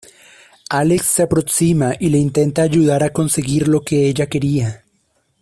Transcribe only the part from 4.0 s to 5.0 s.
ella quería.